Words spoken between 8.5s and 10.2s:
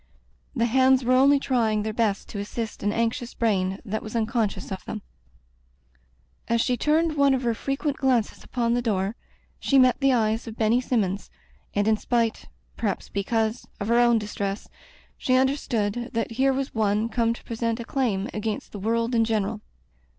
the door, she met the